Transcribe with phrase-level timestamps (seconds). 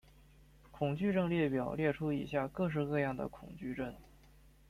[0.71, 3.93] 恐惧症列表列出以下各式各样的恐惧症。